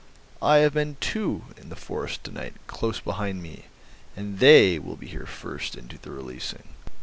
[0.41, 3.65] I have men, too, in the forest to night, close behind me,
[4.17, 6.69] and they will be here first and do the releasing.